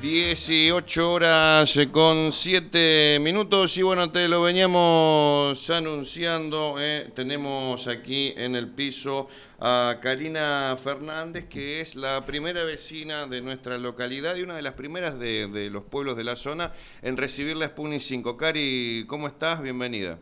[0.00, 6.76] 18 horas con 7 minutos y bueno, te lo veníamos anunciando.
[6.78, 9.28] eh, tenemos aquí en el piso
[9.60, 14.72] a Karina Fernández, que es la primera vecina de nuestra localidad y una de las
[14.72, 16.72] primeras de, los pueblos de la zona
[17.02, 18.38] en recibir la Sputnik 5.
[18.38, 19.60] Cari, ¿cómo estás?
[19.60, 20.18] Bienvenida.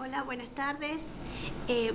[0.00, 1.04] Hola, buenas tardes.
[1.68, 1.92] Eh,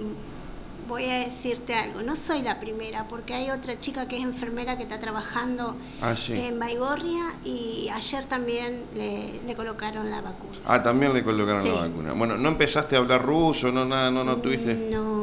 [0.87, 4.77] voy a decirte algo, no soy la primera, porque hay otra chica que es enfermera
[4.77, 6.33] que está trabajando Ah, sí.
[6.33, 10.57] en Baigorria y ayer también le, le colocaron la vacuna.
[10.65, 11.69] Ah, también le colocaron Sí.
[11.69, 12.13] la vacuna.
[12.13, 13.71] Bueno, ¿no empezaste a hablar ruso?
[13.71, 14.75] ¿No, nada, no, no tuviste?
[14.91, 15.14] No,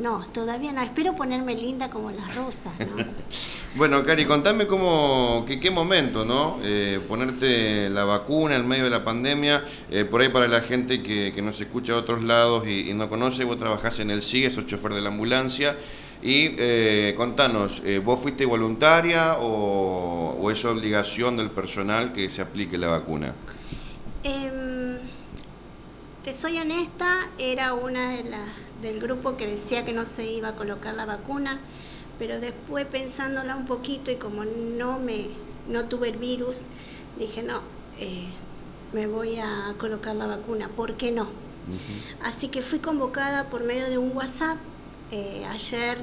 [0.00, 0.82] no, todavía no.
[0.82, 3.04] Espero ponerme linda como las rusas, ¿no?
[3.76, 6.58] Bueno, Cari, contame cómo, que, qué momento, ¿no?
[6.64, 11.04] Eh, ponerte la vacuna en medio de la pandemia, eh, por ahí para la gente
[11.04, 14.22] que, que nos escucha de otros lados y, y no conoce, vos trabajás en el
[14.22, 15.76] CIE, sos chofer de la ambulancia,
[16.22, 22.42] y eh, contanos, eh, ¿vos fuiste voluntaria o, o es obligación del personal que se
[22.42, 23.34] aplique la vacuna?
[26.24, 28.42] Te soy honesta, era una de las
[28.82, 31.60] del grupo que decía que no se iba a colocar la vacuna,
[32.18, 35.28] pero después pensándola un poquito y como no me
[35.66, 36.66] no tuve el virus,
[37.18, 37.62] dije no,
[37.98, 38.26] eh,
[38.92, 41.28] me voy a colocar la vacuna, ¿por qué no?
[42.22, 44.58] Así que fui convocada por medio de un WhatsApp
[45.12, 45.98] eh, ayer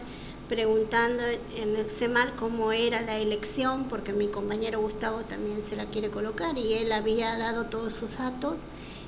[0.48, 1.24] preguntando
[1.56, 6.10] en el CEMAR cómo era la elección, porque mi compañero Gustavo también se la quiere
[6.10, 8.62] colocar y él había dado todos sus datos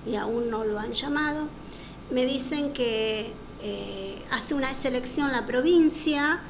[0.06, 1.48] y aún no lo han llamado.
[2.12, 6.42] Me dicen que eh, hace una selección la provincia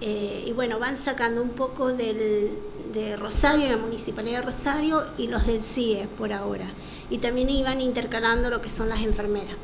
[0.00, 2.58] eh, y bueno, van sacando un poco del,
[2.92, 6.66] de Rosario, de la Municipalidad de Rosario y los del CIE por ahora.
[7.10, 9.56] Y también iban intercalando lo que son las enfermeras.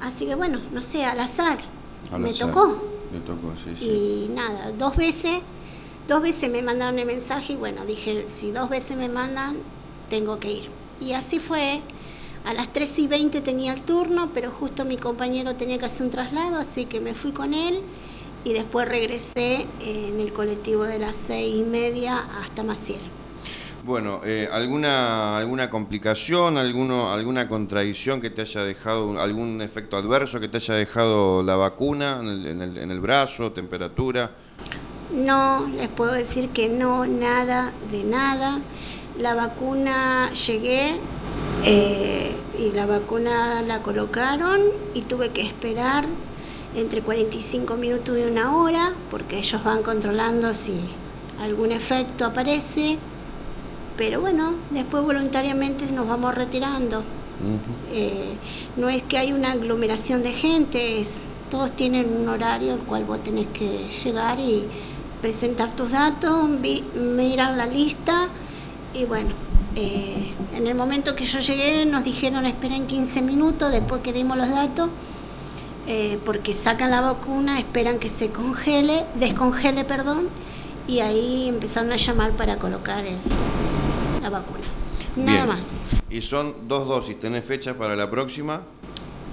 [0.00, 1.58] Así que bueno, no sé, al azar.
[2.10, 2.48] Al me azar.
[2.48, 3.01] tocó.
[3.84, 5.40] Y nada, dos veces,
[6.08, 9.56] dos veces me mandaron el mensaje y bueno, dije, si dos veces me mandan,
[10.10, 10.68] tengo que ir.
[11.00, 11.80] Y así fue.
[12.44, 16.06] A las 3 y 20 tenía el turno, pero justo mi compañero tenía que hacer
[16.06, 17.80] un traslado, así que me fui con él
[18.44, 23.00] y después regresé en el colectivo de las 6 y media hasta Maciel.
[23.84, 30.38] Bueno, eh, ¿alguna, ¿alguna complicación, alguno, alguna contradicción que te haya dejado, algún efecto adverso
[30.38, 34.30] que te haya dejado la vacuna en el, en el- en el brazo, temperatura?
[35.12, 38.60] No, les puedo decir que no, nada de nada.
[39.18, 40.92] La vacuna llegué
[41.64, 44.60] eh, y la vacuna la colocaron
[44.94, 46.06] y tuve que esperar
[46.76, 50.74] entre 45 minutos y una hora porque ellos van controlando si
[51.40, 52.96] algún efecto aparece.
[53.96, 57.02] Pero bueno, después voluntariamente nos vamos retirando.
[57.92, 58.34] Eh,
[58.76, 63.04] no es que hay una aglomeración de gente, es- todos tienen un horario al cual
[63.04, 64.64] vos tenés que llegar y
[65.20, 68.28] presentar tus datos, vi- miran la lista
[68.94, 69.30] y bueno,
[69.74, 74.36] eh, en el momento que yo llegué nos dijeron esperen 15 minutos después que dimos
[74.36, 74.88] los datos,
[75.88, 80.28] eh, porque sacan la vacuna, esperan que se congele, descongele, perdón,
[80.88, 83.18] y ahí empezaron a llamar para colocar el-
[84.22, 84.64] la vacuna.
[85.16, 85.56] Nada Bien.
[85.56, 85.80] más.
[86.08, 88.62] Y son dos dosis, ¿tenés fecha para la próxima?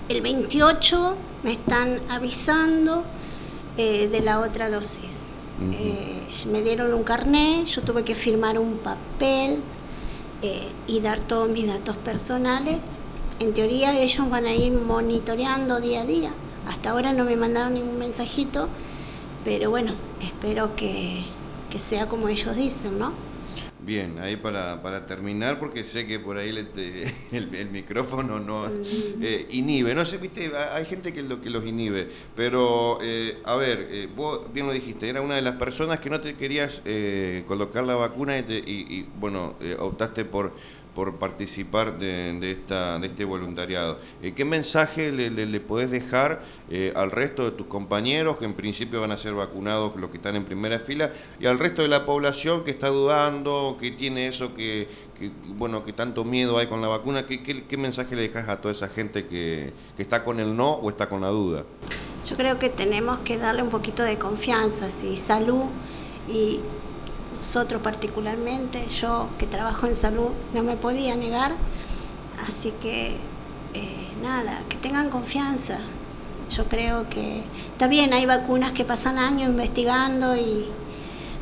[0.09, 3.03] El 28 me están avisando
[3.77, 5.27] eh, de la otra dosis.
[5.73, 9.59] Eh, me dieron un carné, yo tuve que firmar un papel
[10.41, 12.77] eh, y dar todos mis datos personales.
[13.39, 16.31] En teoría ellos van a ir monitoreando día a día.
[16.67, 18.67] Hasta ahora no me mandaron ningún mensajito,
[19.43, 21.25] pero bueno, espero que,
[21.69, 23.11] que sea como ellos dicen, ¿no?
[23.89, 28.39] Bien, ahí para, para terminar, porque sé que por ahí le te- el, el micrófono
[28.39, 28.67] no
[29.19, 29.95] eh, inhibe.
[29.95, 32.07] No sé, viste, ha- hay gente que, lo, que los inhibe.
[32.35, 36.11] Pero, eh, a ver, eh, vos bien lo dijiste, era una de las personas que
[36.11, 40.53] no te querías eh, colocar la vacuna y, te- y- y, bueno, eh, optaste por,
[40.99, 43.99] por participar de, esta, de este voluntariado.
[44.21, 48.53] Eh, ¿Qué mensaje le, le- podés dejar eh, al resto de tus compañeros que en
[48.53, 51.09] principio van a ser vacunados, los que están en primera fila,
[51.39, 54.89] y al resto de la población que está dudando, que tiene eso, que,
[55.55, 57.25] bueno, que tanto miedo hay con la vacuna?
[57.25, 60.53] ¿Qué, qué, qué mensaje le dejas a toda esa gente que, que está con el
[60.53, 61.63] no o está con la duda?
[62.27, 65.63] Yo creo que tenemos que darle un poquito de confianza, sí, salud
[66.27, 66.59] y
[67.39, 71.53] nosotros particularmente, yo que trabajo en salud no me podía negar,
[72.47, 73.17] así que
[73.73, 75.79] eh, nada, que tengan confianza.
[76.49, 80.65] Yo creo que está bien, hay vacunas que pasan años investigando y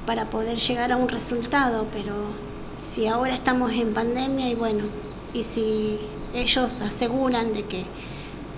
[0.05, 2.13] para poder llegar a un resultado, pero
[2.77, 4.85] si ahora estamos en pandemia y bueno,
[5.33, 5.99] y si
[6.33, 7.85] ellos aseguran de que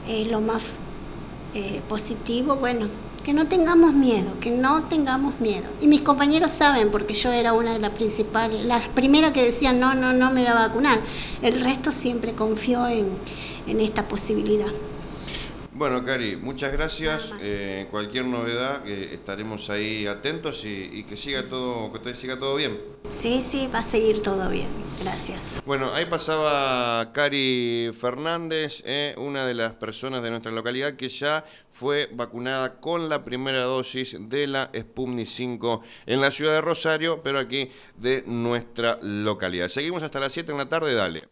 [0.08, 0.64] es lo más
[1.54, 2.88] eh, positivo, bueno,
[3.22, 5.66] que no tengamos miedo, que no tengamos miedo.
[5.82, 9.80] Y mis compañeros saben, porque yo era una de las principales, la primera que decían
[9.80, 11.00] no, no, no me voy a vacunar.
[11.42, 13.08] El resto siempre confió en,
[13.68, 14.72] en esta posibilidad.
[15.80, 17.34] Bueno, Cari, muchas gracias.
[17.40, 22.78] Eh, cualquier novedad, eh, estaremos ahí atentos y, que siga todo, que siga todo bien.
[23.08, 24.68] Sí, sí, va a seguir todo bien.
[25.02, 25.56] Gracias.
[25.66, 31.46] Bueno, ahí pasaba Cari Fernández, eh, una de las personas de nuestra localidad que ya
[31.70, 37.24] fue vacunada con la primera dosis de la Sputnik 5 en la ciudad de Rosario,
[37.24, 39.70] pero aquí de nuestra localidad.
[39.70, 41.24] Seguimos hasta las 7 en la tarde, dale.